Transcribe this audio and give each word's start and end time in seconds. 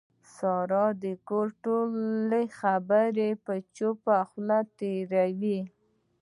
ساره 0.35 0.85
د 1.03 1.05
کور 1.27 1.47
ټولې 1.63 2.43
خبرې 2.59 3.29
په 3.45 3.53
چوپه 3.75 4.15
خوله 4.29 4.59
تېروي. 4.77 5.59